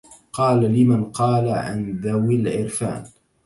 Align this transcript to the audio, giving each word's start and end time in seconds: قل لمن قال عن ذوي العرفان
قل 0.33 0.61
لمن 0.63 1.05
قال 1.05 1.49
عن 1.49 2.01
ذوي 2.03 2.35
العرفان 2.35 3.03